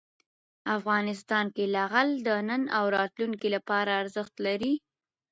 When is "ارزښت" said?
4.01-4.35